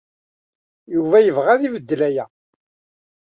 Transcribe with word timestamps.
Yuba 0.93 1.17
yebɣa 1.21 1.49
ad 1.53 1.61
ibeddel 1.67 2.01
aya. 2.07 2.25